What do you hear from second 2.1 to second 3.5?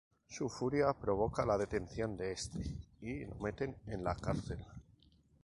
de este y lo